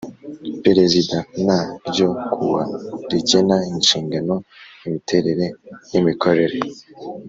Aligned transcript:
Perezida 0.65 1.17
n 1.45 1.47
ryo 1.87 2.09
ku 2.31 2.41
wa 2.53 2.63
rigena 3.11 3.57
inshingano 3.71 4.35
imiterere 4.87 5.45
n 5.91 5.93
imikorere 6.01 6.57